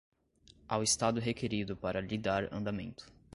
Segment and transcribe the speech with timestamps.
[0.67, 3.05] ao Estado requerido para lhe dar andamento.